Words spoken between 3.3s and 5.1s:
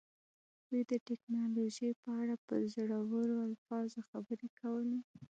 الفاظو خبرې کولې